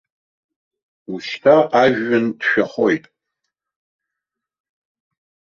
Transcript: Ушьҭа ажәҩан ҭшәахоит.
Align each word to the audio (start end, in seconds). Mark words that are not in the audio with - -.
Ушьҭа 1.13 1.55
ажәҩан 1.81 2.25
ҭшәахоит. 2.39 3.05